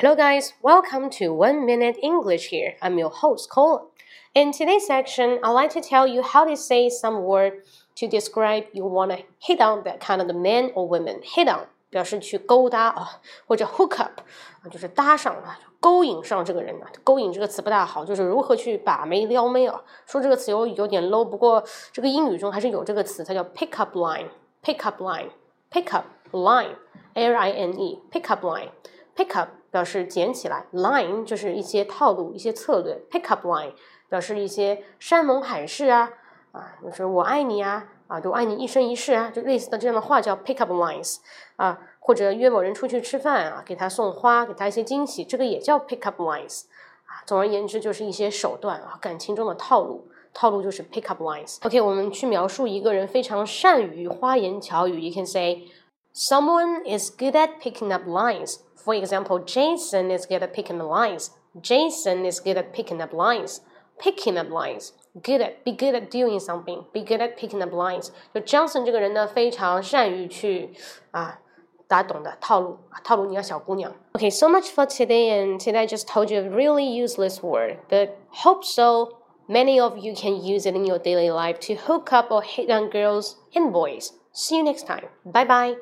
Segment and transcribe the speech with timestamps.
[0.00, 0.52] Hello, guys.
[0.62, 2.74] Welcome to One Minute English here.
[2.80, 3.90] I'm your host, Cole.
[4.32, 7.64] In today's section, I'd like to tell you how to say some word
[7.96, 11.20] to describe you want to hit on that kind of the man or woman.
[11.24, 14.20] Hit on 表示去勾搭啊，或者 hook up
[14.62, 16.86] 啊，就是搭上啊，勾引上这个人啊。
[17.02, 19.82] 勾引这个词不大好，就是如何去把妹撩妹啊。
[20.06, 28.46] 说这个词有有点 low，不过这个英语中还是有这个词，它叫 pick up line。pick up line，pick up line，L I N E，pick up
[29.15, 29.49] Pick up。
[29.73, 33.73] 表示捡起来，line 就是一些套路、一些策略，pick up line
[34.07, 36.11] 表示一些山盟海誓啊，
[36.51, 41.17] 啊，就是我爱你啊，啊，就爱你一生一世啊，就类似的这样的话叫 pick up lines
[41.55, 46.65] 啊，或者约某人出去吃饭啊，给他送花，给他一些惊喜，这个也叫 pick up lines
[47.07, 47.25] 啊。
[47.25, 51.57] 总而言之，就是一些手段啊，感情中的套路，套路就是 pick up lines。
[51.65, 55.63] OK，我们去描述一个人非常善于花言巧语，you can say
[56.13, 58.57] someone is good at picking up lines。
[58.82, 61.30] For example, Jason is good at picking the lines.
[61.60, 63.60] Jason is good at picking up lines.
[64.00, 64.92] Picking up lines,
[65.24, 68.12] good at, be good at doing something, be good at picking up lines.
[68.32, 70.70] 就 Johnson 这个人呢，非常善于去
[71.10, 71.40] 啊，
[71.88, 73.92] 大家懂的套路啊，套路你要小姑娘。
[74.12, 78.10] Okay, so much for today, and today I just told you a really useless word, but
[78.30, 79.16] hope so.
[79.48, 82.70] Many of you can use it in your daily life to hook up or hit
[82.70, 84.12] on girls and boys.
[84.32, 85.08] See you next time.
[85.24, 85.74] Bye bye.